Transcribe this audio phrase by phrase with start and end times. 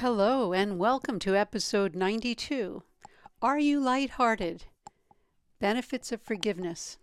[0.00, 2.84] Hello, and welcome to episode 92
[3.42, 4.66] Are You Lighthearted?
[5.58, 6.98] Benefits of Forgiveness.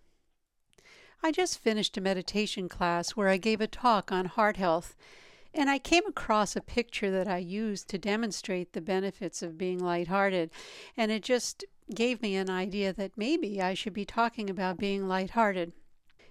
[1.21, 4.95] I just finished a meditation class where I gave a talk on heart health,
[5.53, 9.79] and I came across a picture that I used to demonstrate the benefits of being
[9.79, 10.51] lighthearted,
[10.95, 15.05] and it just gave me an idea that maybe I should be talking about being
[15.05, 15.73] lighthearted.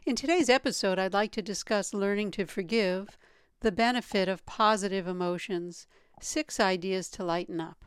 [0.06, 3.18] In today's episode, I'd like to discuss learning to forgive,
[3.60, 5.86] the benefit of positive emotions,
[6.20, 7.84] Six Ideas to Lighten Up.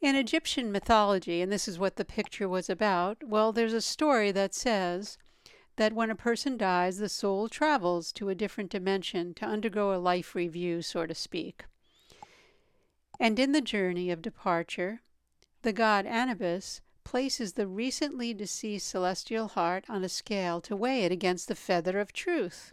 [0.00, 4.32] In Egyptian mythology, and this is what the picture was about, well, there's a story
[4.32, 5.18] that says
[5.76, 9.98] that when a person dies, the soul travels to a different dimension to undergo a
[9.98, 11.64] life review, so to speak.
[13.18, 15.02] And in the journey of departure,
[15.62, 21.12] the god Anubis places the recently deceased celestial heart on a scale to weigh it
[21.12, 22.72] against the feather of truth.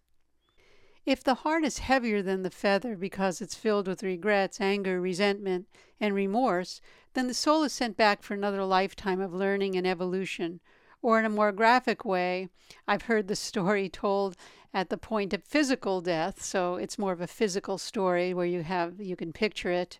[1.08, 5.68] If the heart is heavier than the feather because it's filled with regrets, anger, resentment,
[6.02, 6.82] and remorse,
[7.14, 10.60] then the soul is sent back for another lifetime of learning and evolution.
[11.02, 12.50] Or in a more graphic way,
[12.90, 14.36] I've heard the story told
[14.74, 18.64] at the point of physical death, so it's more of a physical story where you
[18.64, 20.00] have you can picture it.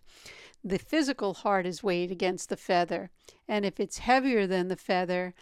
[0.62, 3.10] The physical heart is weighed against the feather,
[3.48, 5.32] and if it's heavier than the feather,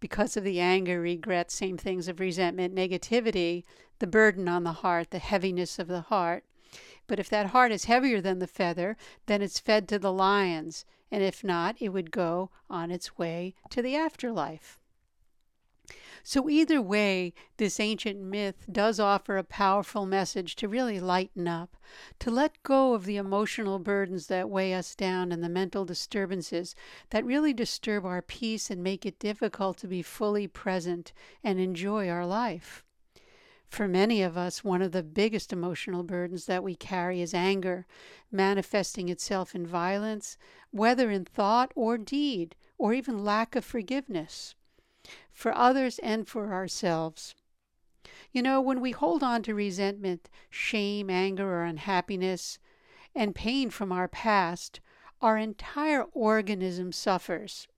[0.00, 3.64] because of the anger, regret, same things of resentment, negativity,
[3.98, 6.44] the burden on the heart, the heaviness of the heart.
[7.06, 10.84] But if that heart is heavier than the feather, then it's fed to the lions,
[11.10, 14.80] and if not, it would go on its way to the afterlife.
[16.24, 21.76] So, either way, this ancient myth does offer a powerful message to really lighten up,
[22.18, 26.74] to let go of the emotional burdens that weigh us down and the mental disturbances
[27.10, 31.12] that really disturb our peace and make it difficult to be fully present
[31.44, 32.82] and enjoy our life.
[33.68, 37.86] For many of us, one of the biggest emotional burdens that we carry is anger,
[38.32, 40.38] manifesting itself in violence,
[40.72, 44.56] whether in thought or deed, or even lack of forgiveness
[45.36, 47.34] for others and for ourselves.
[48.32, 52.58] You know, when we hold on to resentment, shame, anger, or unhappiness,
[53.14, 54.80] and pain from our past,
[55.20, 57.68] our entire organism suffers.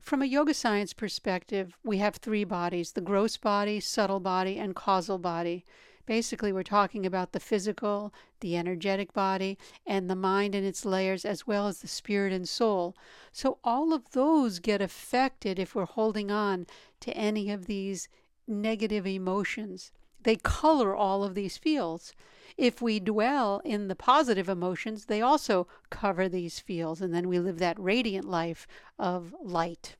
[0.00, 4.76] From a yoga science perspective, we have three bodies the gross body, subtle body, and
[4.76, 5.64] causal body.
[6.10, 9.56] Basically, we're talking about the physical, the energetic body,
[9.86, 12.96] and the mind and its layers, as well as the spirit and soul.
[13.30, 16.66] So, all of those get affected if we're holding on
[16.98, 18.08] to any of these
[18.48, 19.92] negative emotions.
[20.20, 22.12] They color all of these fields.
[22.58, 27.38] If we dwell in the positive emotions, they also cover these fields, and then we
[27.38, 28.66] live that radiant life
[28.98, 29.94] of light.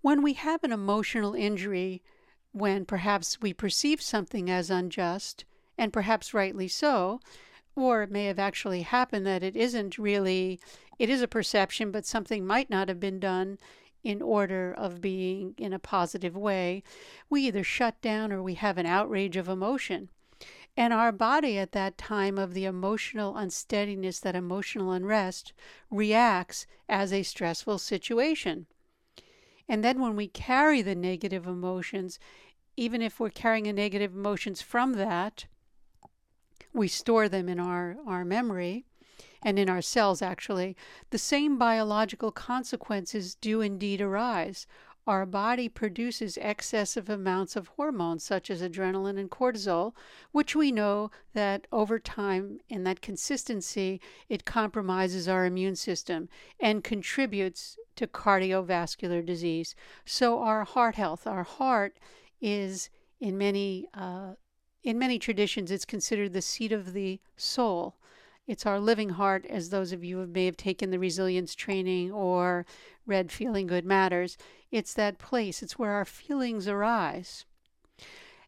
[0.00, 2.04] When we have an emotional injury,
[2.54, 5.44] when perhaps we perceive something as unjust,
[5.76, 7.20] and perhaps rightly so,
[7.74, 10.60] or it may have actually happened that it isn't really,
[10.98, 13.58] it is a perception, but something might not have been done
[14.04, 16.84] in order of being in a positive way,
[17.28, 20.08] we either shut down or we have an outrage of emotion.
[20.76, 25.52] And our body at that time of the emotional unsteadiness, that emotional unrest,
[25.90, 28.66] reacts as a stressful situation.
[29.68, 32.18] And then when we carry the negative emotions,
[32.76, 35.46] even if we're carrying a negative emotions from that,
[36.72, 38.84] we store them in our, our memory
[39.42, 40.76] and in our cells, actually.
[41.10, 44.66] The same biological consequences do indeed arise.
[45.06, 49.92] Our body produces excessive amounts of hormones such as adrenaline and cortisol,
[50.32, 56.82] which we know that over time, in that consistency, it compromises our immune system and
[56.82, 59.74] contributes to cardiovascular disease.
[60.06, 61.98] So, our heart health, our heart
[62.40, 62.88] is
[63.20, 64.34] in many uh,
[64.82, 67.96] in many traditions it's considered the seat of the soul.
[68.46, 72.12] It's our living heart, as those of you who may have taken the resilience training
[72.12, 72.66] or
[73.06, 74.36] read Feeling Good Matters.
[74.70, 77.44] It's that place, it's where our feelings arise.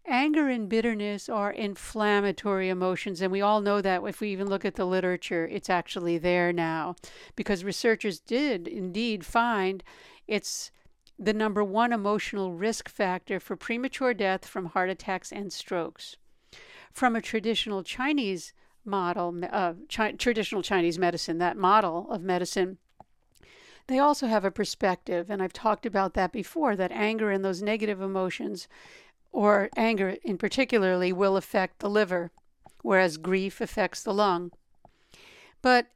[0.08, 4.64] Anger and bitterness are inflammatory emotions, and we all know that if we even look
[4.64, 6.94] at the literature, it's actually there now.
[7.34, 9.82] Because researchers did indeed find
[10.28, 10.70] it's
[11.18, 16.16] the number one emotional risk factor for premature death from heart attacks and strokes.
[16.92, 18.54] from a traditional Chinese
[18.84, 22.78] model, uh, chi- traditional Chinese medicine, that model of medicine,
[23.88, 27.62] they also have a perspective, and I've talked about that before, that anger and those
[27.62, 28.66] negative emotions,
[29.32, 32.30] or anger in particularly, will affect the liver,
[32.82, 34.50] whereas grief affects the lung.
[35.62, 35.86] But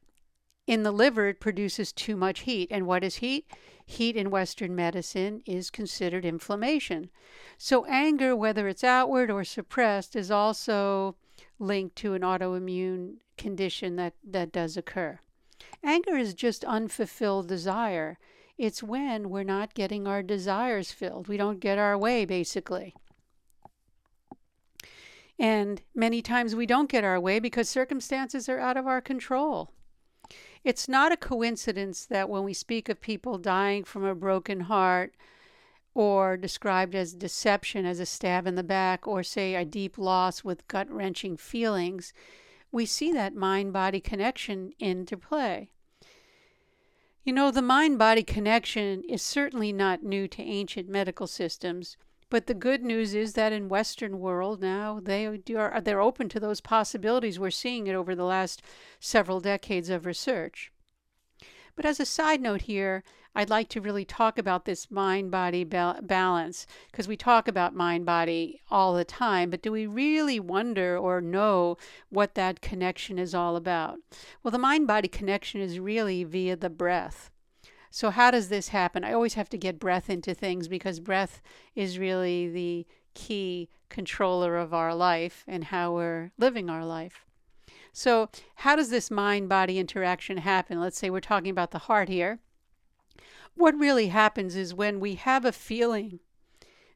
[0.67, 2.69] in the liver, it produces too much heat.
[2.71, 3.45] And what is heat?
[3.85, 7.09] Heat in Western medicine is considered inflammation.
[7.57, 11.15] So, anger, whether it's outward or suppressed, is also
[11.59, 15.19] linked to an autoimmune condition that, that does occur.
[15.83, 18.19] Anger is just unfulfilled desire.
[18.57, 21.27] It's when we're not getting our desires filled.
[21.27, 22.93] We don't get our way, basically.
[25.39, 29.71] And many times we don't get our way because circumstances are out of our control.
[30.63, 35.15] It's not a coincidence that when we speak of people dying from a broken heart,
[35.93, 40.43] or described as deception as a stab in the back, or say a deep loss
[40.43, 42.13] with gut wrenching feelings,
[42.71, 45.71] we see that mind body connection into play.
[47.23, 51.97] You know, the mind body connection is certainly not new to ancient medical systems,
[52.29, 56.39] but the good news is that in Western world now they are they're open to
[56.39, 57.37] those possibilities.
[57.37, 58.63] We're seeing it over the last
[58.99, 60.71] several decades of research.
[61.75, 63.03] But as a side note here,
[63.33, 67.73] I'd like to really talk about this mind body ba- balance because we talk about
[67.73, 71.77] mind body all the time, but do we really wonder or know
[72.09, 73.99] what that connection is all about?
[74.43, 77.31] Well, the mind body connection is really via the breath.
[77.89, 79.03] So, how does this happen?
[79.03, 81.41] I always have to get breath into things because breath
[81.75, 87.25] is really the key controller of our life and how we're living our life.
[87.93, 90.79] So, how does this mind body interaction happen?
[90.79, 92.39] Let's say we're talking about the heart here.
[93.55, 96.19] What really happens is when we have a feeling,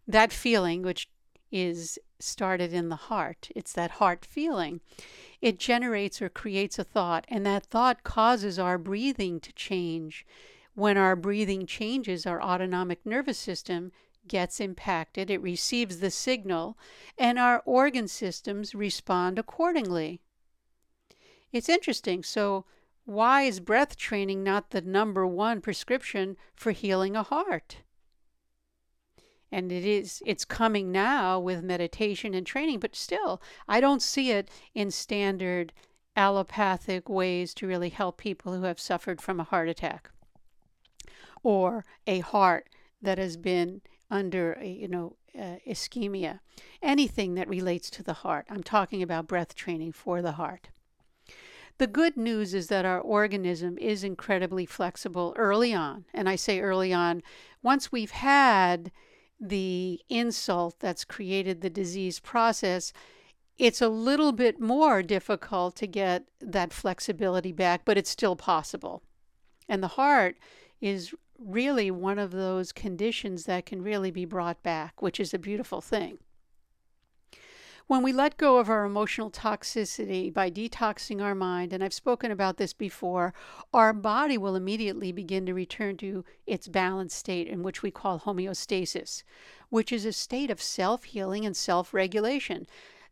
[0.07, 1.09] that feeling, which
[1.51, 4.79] is started in the heart, it's that heart feeling,
[5.41, 10.25] it generates or creates a thought, and that thought causes our breathing to change.
[10.75, 13.91] When our breathing changes, our autonomic nervous system
[14.27, 16.77] gets impacted, it receives the signal,
[17.17, 20.21] and our organ systems respond accordingly.
[21.55, 22.21] It's interesting.
[22.21, 22.65] So,
[23.05, 27.77] why is breath training not the number one prescription for healing a heart?
[29.53, 34.31] And it is, it's coming now with meditation and training, but still, I don't see
[34.31, 35.71] it in standard
[36.17, 40.11] allopathic ways to really help people who have suffered from a heart attack
[41.41, 42.67] or a heart
[43.01, 43.81] that has been
[44.11, 46.39] under you know uh, ischemia
[46.81, 50.69] anything that relates to the heart i'm talking about breath training for the heart
[51.77, 56.05] the good news is that our organism is incredibly flexible early on.
[56.13, 57.21] And I say early on,
[57.61, 58.91] once we've had
[59.39, 62.93] the insult that's created the disease process,
[63.57, 69.03] it's a little bit more difficult to get that flexibility back, but it's still possible.
[69.67, 70.37] And the heart
[70.81, 75.39] is really one of those conditions that can really be brought back, which is a
[75.39, 76.17] beautiful thing.
[77.87, 82.31] When we let go of our emotional toxicity by detoxing our mind, and I've spoken
[82.31, 83.31] about this before,
[83.75, 88.21] our body will immediately begin to return to its balanced state, in which we call
[88.21, 89.21] homeostasis,
[89.69, 92.65] which is a state of self healing and self regulation.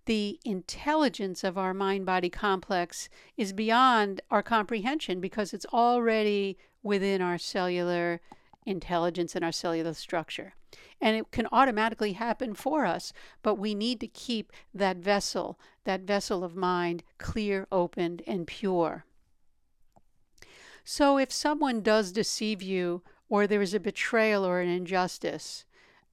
[0.05, 7.21] The intelligence of our mind body complex is beyond our comprehension because it's already within
[7.21, 8.21] our cellular
[8.65, 10.55] intelligence and our cellular structure
[11.01, 13.13] and it can automatically happen for us.
[13.42, 19.06] But we need to keep that vessel, that vessel of mind, clear, opened, and pure.
[20.84, 25.65] So if someone does deceive you, or there is a betrayal or an injustice,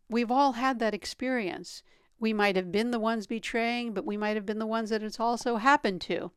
[0.09, 1.83] we've all had that experience.
[2.19, 5.02] We might have been the ones betraying, but we might have been the ones that
[5.02, 6.31] it's also happened to.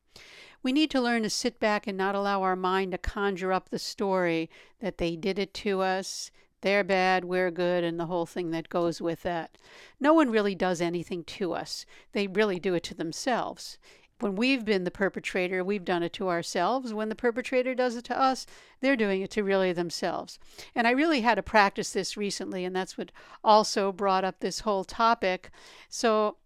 [0.63, 3.69] We need to learn to sit back and not allow our mind to conjure up
[3.69, 4.49] the story
[4.79, 6.31] that they did it to us,
[6.63, 9.57] they're bad, we're good, and the whole thing that goes with that.
[9.99, 13.77] No one really does anything to us, they really do it to themselves.
[14.19, 16.93] When we've been the perpetrator, we've done it to ourselves.
[16.93, 18.45] When the perpetrator does it to us,
[18.79, 20.39] they're doing it to really themselves.
[20.73, 23.11] And I really had to practice this recently, and that's what
[23.43, 25.51] also brought up this whole topic.
[25.89, 26.37] So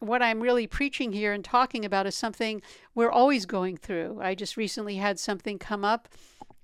[0.00, 2.60] what I'm really preaching here and talking about is something
[2.94, 4.20] we're always going through.
[4.20, 6.08] I just recently had something come up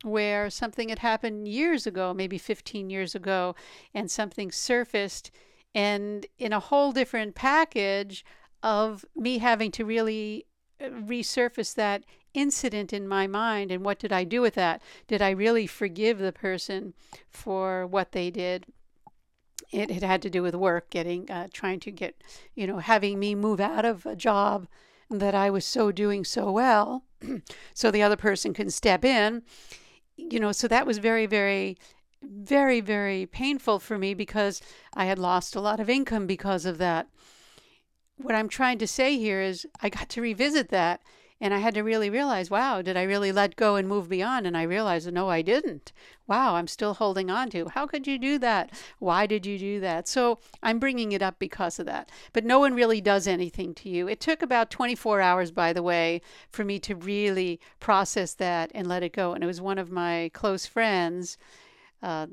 [0.03, 3.55] where something had happened years ago, maybe 15 years ago,
[3.95, 5.31] and something surfaced,
[5.75, 8.25] and in a whole different package
[8.63, 10.47] of me having to really
[10.81, 12.05] uh, resurface that
[12.35, 14.81] incident in my mind and what did I do with that?
[15.07, 16.95] Did I really forgive the person
[17.29, 18.67] for what they did?
[19.73, 22.23] it, it had to do with work, getting, uh, trying to get,
[22.55, 24.69] you know, having me move out of a job
[25.11, 27.05] that I was so doing so well,
[27.75, 29.43] so the other person can step in.
[30.31, 31.77] You know, so that was very, very,
[32.23, 34.63] very, very painful for me because
[34.95, 37.09] I had lost a lot of income because of that.
[38.17, 41.01] What I'm trying to say here is I got to revisit that
[41.43, 44.47] and I had to really realize, wow, did I really let go and move beyond?
[44.47, 45.93] And I realized, no, I didn't.
[46.29, 47.69] Wow, I'm still holding on to.
[47.71, 48.71] How could you do that?
[49.01, 50.07] Why did you do that?
[50.07, 52.13] So I'm bringing it up because of that.
[52.33, 54.07] But no one really does anything to you.
[54.07, 58.87] It took about 24 hours, by the way, for me to really process that and
[58.87, 59.33] let it go.
[59.33, 61.39] And it was one of my close friends
[62.05, 62.29] uh,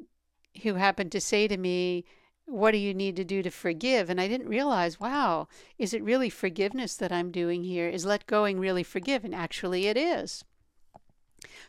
[0.62, 2.06] who happened to say to me,
[2.50, 4.10] what do you need to do to forgive?
[4.10, 7.88] And I didn't realize, wow, is it really forgiveness that I'm doing here?
[7.88, 9.24] Is let going really forgive?
[9.24, 10.44] And actually, it is.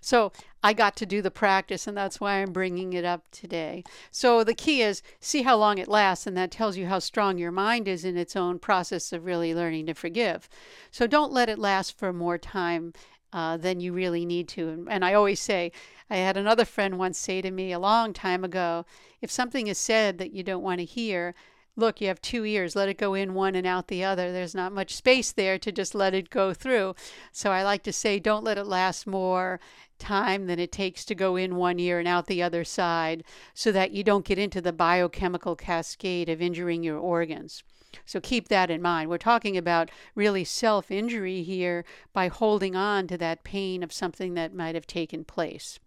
[0.00, 0.32] So
[0.62, 3.84] I got to do the practice, and that's why I'm bringing it up today.
[4.10, 7.38] So the key is see how long it lasts, and that tells you how strong
[7.38, 10.48] your mind is in its own process of really learning to forgive.
[10.90, 12.92] So don't let it last for more time
[13.32, 14.68] uh, than you really need to.
[14.68, 15.72] And, and I always say,
[16.08, 18.84] I had another friend once say to me a long time ago
[19.20, 21.34] if something is said that you don't want to hear,
[21.76, 24.32] look, you have two ears, let it go in one and out the other.
[24.32, 26.94] There's not much space there to just let it go through.
[27.32, 29.60] So I like to say, don't let it last more
[29.98, 33.22] time than it takes to go in one ear and out the other side
[33.54, 37.62] so that you don't get into the biochemical cascade of injuring your organs.
[38.06, 39.10] So keep that in mind.
[39.10, 44.34] We're talking about really self injury here by holding on to that pain of something
[44.34, 45.78] that might have taken place.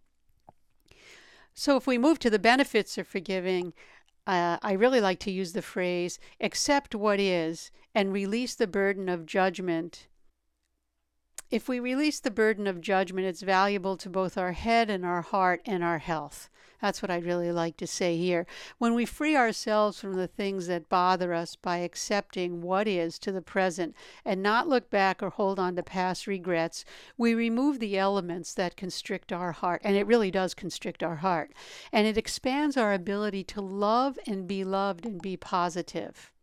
[1.54, 3.74] So if we move to the benefits of forgiving,
[4.26, 9.10] uh, I really like to use the phrase accept what is and release the burden
[9.10, 10.08] of judgment.
[11.52, 15.22] If we release the burden of judgment, it's valuable to both our head and our
[15.22, 16.50] heart and our health.
[16.84, 18.46] That's what I'd really like to say here.
[18.78, 23.32] When we free ourselves from the things that bother us by accepting what is to
[23.32, 26.84] the present and not look back or hold on to past regrets,
[27.18, 29.80] we remove the elements that constrict our heart.
[29.86, 31.54] And it really does constrict our heart.
[31.94, 36.34] And it expands our ability to love and be loved and be positive.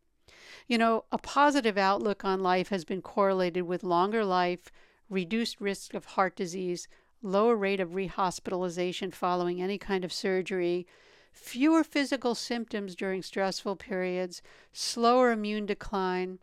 [0.66, 4.72] You know, a positive outlook on life has been correlated with longer life,
[5.10, 6.88] reduced risk of heart disease,
[7.22, 10.86] lower rate of rehospitalization following any kind of surgery,
[11.32, 16.38] fewer physical symptoms during stressful periods, slower immune decline,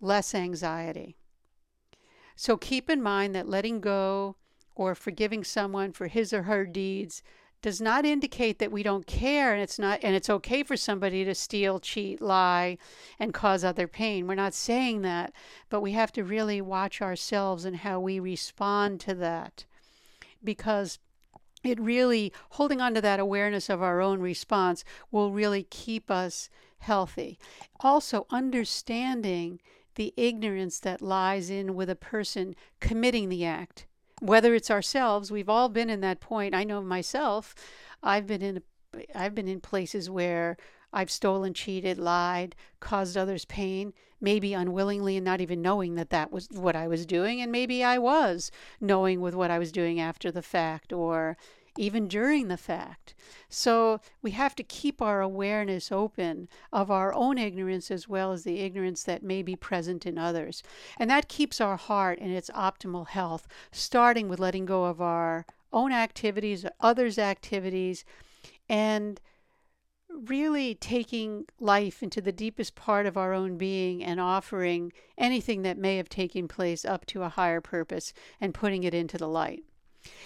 [0.00, 1.16] less anxiety.
[2.36, 4.36] So keep in mind that letting go
[4.74, 7.22] or forgiving someone for his or her deeds
[7.62, 11.24] does not indicate that we don't care and it's not and it's okay for somebody
[11.24, 12.76] to steal, cheat, lie
[13.18, 14.26] and cause other pain.
[14.26, 15.32] We're not saying that,
[15.70, 19.64] but we have to really watch ourselves and how we respond to that
[20.44, 20.98] because
[21.62, 26.50] it really, holding on to that awareness of our own response, will really keep us
[26.78, 27.38] healthy.
[27.80, 29.60] Also, understanding
[29.94, 33.86] the ignorance that lies in with a person committing the act.
[34.20, 36.54] Whether it's ourselves, we've all been in that point.
[36.54, 37.54] I know myself,
[38.02, 38.62] I've been in
[39.12, 40.56] I've been in places where
[40.94, 46.30] I've stolen, cheated, lied, caused others pain, maybe unwillingly and not even knowing that that
[46.30, 47.40] was what I was doing.
[47.40, 51.36] And maybe I was knowing with what I was doing after the fact or
[51.76, 53.14] even during the fact.
[53.48, 58.44] So we have to keep our awareness open of our own ignorance as well as
[58.44, 60.62] the ignorance that may be present in others.
[60.98, 65.46] And that keeps our heart in its optimal health, starting with letting go of our
[65.72, 68.04] own activities, others' activities,
[68.68, 69.20] and
[70.26, 75.78] really taking life into the deepest part of our own being and offering anything that
[75.78, 79.64] may have taken place up to a higher purpose and putting it into the light.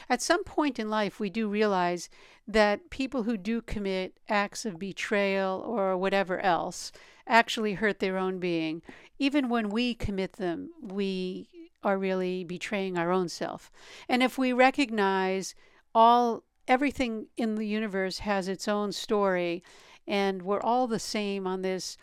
[0.09, 2.09] At some point in life, we do realize
[2.47, 6.91] that people who do commit acts of betrayal or whatever else
[7.27, 8.83] actually hurt their own being.
[9.19, 11.49] Even when we commit them, we
[11.83, 13.71] are really betraying our own self.
[14.09, 15.55] And if we recognize
[15.95, 19.63] all everything in the universe has its own story,
[20.07, 21.97] and we're all the same on this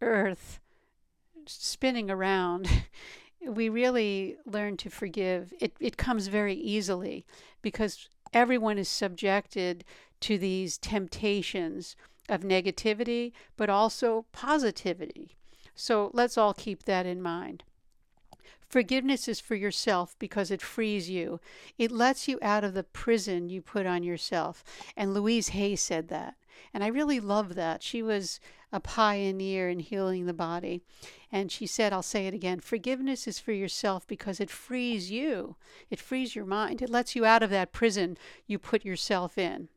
[0.00, 0.60] earth
[1.46, 2.68] spinning around.
[3.46, 5.52] we really learn to forgive.
[5.60, 7.26] It, it comes very easily
[7.62, 9.84] because everyone is subjected
[10.20, 11.96] to these temptations
[12.28, 15.36] of negativity, but also positivity.
[15.74, 17.64] So let's all keep that in mind.
[18.72, 21.40] Forgiveness is for yourself because it frees you.
[21.76, 24.64] It lets you out of the prison you put on yourself.
[24.96, 26.36] And Louise Hay said that.
[26.72, 27.82] And I really love that.
[27.82, 28.40] She was
[28.72, 30.80] a pioneer in healing the body.
[31.30, 35.56] And she said, I'll say it again forgiveness is for yourself because it frees you,
[35.90, 39.68] it frees your mind, it lets you out of that prison you put yourself in.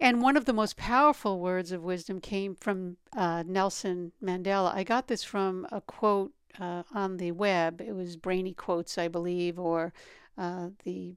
[0.00, 4.74] And one of the most powerful words of wisdom came from uh, Nelson Mandela.
[4.74, 7.80] I got this from a quote uh, on the web.
[7.80, 9.92] It was Brainy Quotes, I believe, or
[10.36, 11.14] uh, the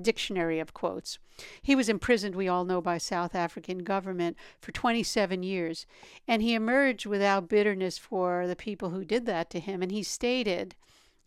[0.00, 1.18] dictionary of quotes.
[1.62, 5.86] He was imprisoned, we all know, by South African government for 27 years,
[6.26, 9.82] and he emerged without bitterness for the people who did that to him.
[9.82, 10.74] And he stated,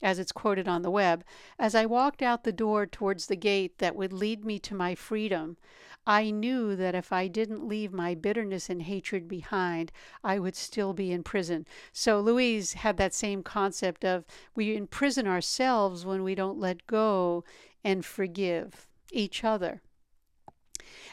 [0.02, 1.24] as it's quoted on the web,
[1.60, 4.96] as I walked out the door towards the gate that would lead me to my
[4.96, 5.58] freedom,
[6.06, 9.92] I knew that if I didn't leave my bitterness and hatred behind,
[10.24, 11.68] I would still be in prison.
[11.92, 17.44] So Louise had that same concept of we imprison ourselves when we don't let go
[17.84, 19.82] and forgive each other.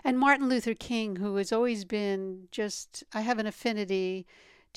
[0.02, 4.26] And Martin Luther King, who has always been just, I have an affinity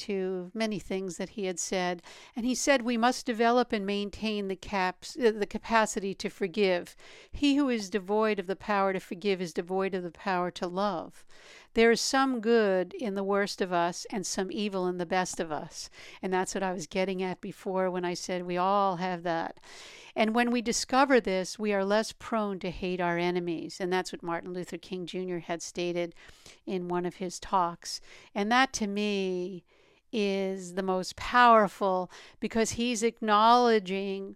[0.02, 2.02] to many things that he had said.
[2.36, 6.96] And he said, We must develop and maintain the, caps, uh, the capacity to forgive.
[7.32, 10.68] He who is devoid of the power to forgive is devoid of the power to
[10.68, 11.24] love.
[11.74, 15.40] There is some good in the worst of us and some evil in the best
[15.40, 15.90] of us.
[16.22, 19.58] And that's what I was getting at before when I said we all have that.
[20.16, 23.78] And when we discover this, we are less prone to hate our enemies.
[23.80, 25.38] And that's what Martin Luther King Jr.
[25.38, 26.14] had stated
[26.66, 28.02] in one of his talks.
[28.36, 29.64] And that to me
[30.12, 34.36] is the most powerful because he's acknowledging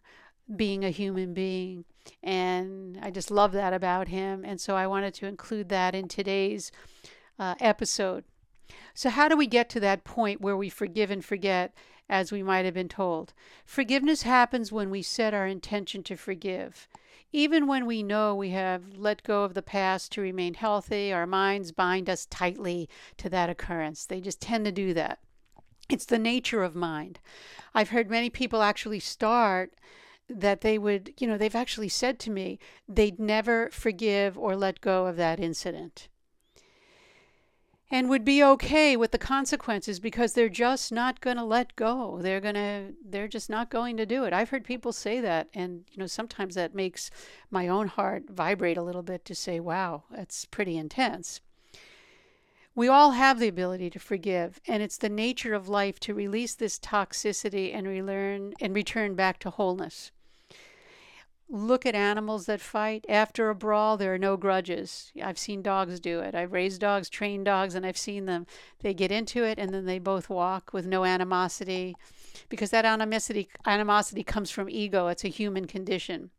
[0.55, 1.85] being a human being.
[2.21, 4.43] And I just love that about him.
[4.45, 6.71] And so I wanted to include that in today's
[7.39, 8.23] uh, episode.
[8.93, 11.73] So, how do we get to that point where we forgive and forget
[12.09, 13.33] as we might have been told?
[13.65, 16.87] Forgiveness happens when we set our intention to forgive.
[17.31, 21.27] Even when we know we have let go of the past to remain healthy, our
[21.27, 24.05] minds bind us tightly to that occurrence.
[24.05, 25.19] They just tend to do that.
[25.89, 27.19] It's the nature of mind.
[27.73, 29.73] I've heard many people actually start
[30.27, 34.81] that they would, you know, they've actually said to me they'd never forgive or let
[34.81, 36.07] go of that incident.
[37.91, 42.17] And would be okay with the consequences because they're just not going to let go.
[42.19, 44.33] They're going to they're just not going to do it.
[44.33, 47.11] I've heard people say that and you know sometimes that makes
[47.51, 51.41] my own heart vibrate a little bit to say wow that's pretty intense
[52.75, 56.53] we all have the ability to forgive and it's the nature of life to release
[56.53, 60.11] this toxicity and relearn and return back to wholeness
[61.49, 63.05] look at animals that fight.
[63.07, 65.11] After a brawl, there are no grudges.
[65.21, 66.33] I've seen dogs do it.
[66.33, 68.47] I've raised dogs, trained dogs, and I've seen them.
[68.79, 71.95] They get into it and then they both walk with no animosity
[72.49, 75.07] because that animosity, animosity comes from ego.
[75.07, 76.31] It's a human condition.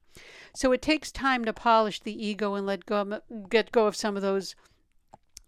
[0.55, 4.17] So it takes time to polish the ego and let go, get go of some
[4.17, 4.55] of those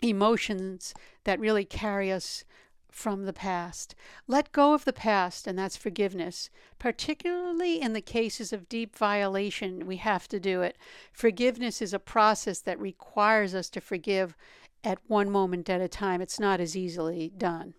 [0.02, 2.44] emotions that really carry us
[2.90, 3.94] from the past.
[4.26, 6.50] Let go of the past, and that's forgiveness.
[6.78, 10.76] Particularly in the cases of deep violation, we have to do it.
[11.12, 14.36] Forgiveness is a process that requires us to forgive
[14.82, 16.20] at one moment at a time.
[16.20, 17.74] It's not as easily done.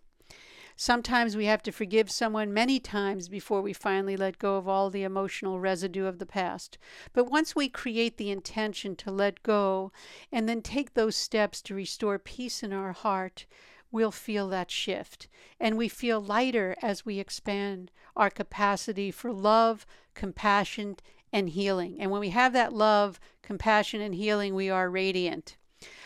[0.81, 4.89] Sometimes we have to forgive someone many times before we finally let go of all
[4.89, 6.77] the emotional residue of the past.
[7.11, 9.91] But once we create the intention to let go
[10.31, 13.45] and then take those steps to restore peace in our heart,
[13.91, 15.27] we'll feel that shift.
[15.59, 20.95] And we feel lighter as we expand our capacity for love, compassion,
[21.33, 21.97] and healing.
[21.99, 25.57] And when we have that love, compassion, and healing, we are radiant.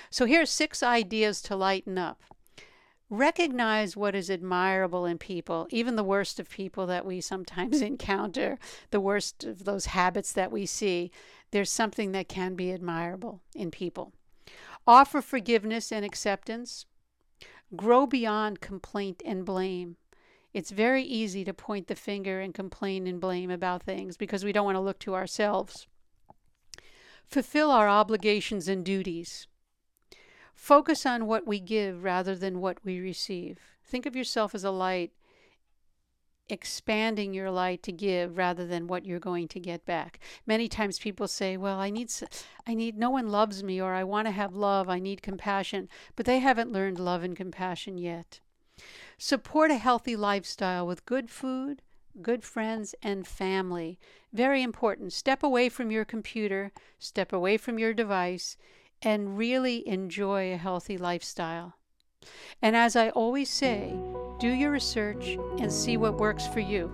[0.10, 2.24] So here are six ideas to lighten up.
[3.14, 8.58] Recognize what is admirable in people, even the worst of people that we sometimes encounter,
[8.90, 11.12] the worst of those habits that we see.
[11.52, 14.14] There's something that can be admirable in people.
[14.88, 16.88] Offer forgiveness and acceptance
[17.76, 19.98] grow beyond complaint and blame.
[20.52, 24.52] It's very easy to point the finger and complain and blame about things because we
[24.52, 25.86] don't want to look to ourselves.
[27.28, 29.46] Fulfill our obligations and duties.
[30.54, 33.60] Focus on what we give rather than what we receive.
[33.84, 35.12] Think of yourself as a light
[36.50, 40.20] expanding your light to give rather than what you're going to get back.
[40.46, 42.12] Many times people say, "Well, I need
[42.68, 45.90] I need no one loves me or I want to have love, I need compassion,"
[46.16, 48.40] but they haven't learned love and compassion yet.
[49.18, 51.82] Support a healthy lifestyle with good food,
[52.22, 54.00] good friends and family.
[54.32, 55.14] Very important.
[55.14, 58.58] Step away from your computer, step away from your device
[59.04, 61.76] and really enjoy a healthy lifestyle.
[62.62, 63.94] And as I always say,
[64.40, 66.92] do your research and see what works for you.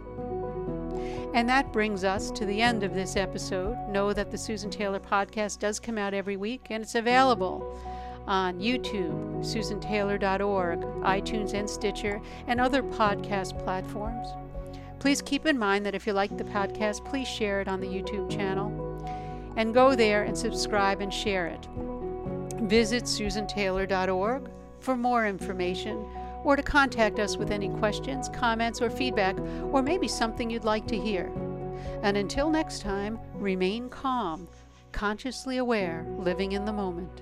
[1.34, 3.78] And that brings us to the end of this episode.
[3.90, 7.80] Know that the Susan Taylor podcast does come out every week and it's available
[8.26, 14.28] on YouTube, susantaylor.org, iTunes and Stitcher, and other podcast platforms.
[15.00, 17.88] Please keep in mind that if you like the podcast, please share it on the
[17.88, 18.90] YouTube channel
[19.56, 21.68] and go there and subscribe and share it.
[22.62, 26.06] Visit susantaylor.org for more information
[26.44, 29.38] or to contact us with any questions, comments, or feedback,
[29.72, 31.32] or maybe something you'd like to hear.
[32.02, 34.48] And until next time, remain calm,
[34.92, 37.22] consciously aware, living in the moment.